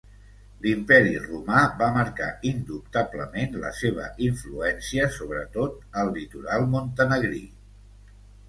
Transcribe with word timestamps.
L'Imperi 0.61 1.11
romà 1.25 1.59
va 1.81 1.89
marcar 1.97 2.29
indubtablement 2.51 3.59
la 3.65 3.73
seva 3.81 4.07
influència 4.29 5.07
sobretot 5.19 5.77
el 6.05 6.11
litoral 6.17 6.67
montenegrí. 6.73 7.47